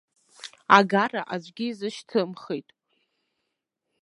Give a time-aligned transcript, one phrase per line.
[0.77, 2.67] Агара аӡәгьы изышьҭымхит.